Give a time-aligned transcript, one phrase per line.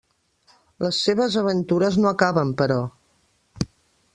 [0.85, 2.81] Les seves aventures no acaben, però.